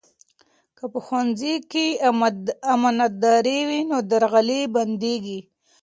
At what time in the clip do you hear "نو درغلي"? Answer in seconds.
3.89-4.61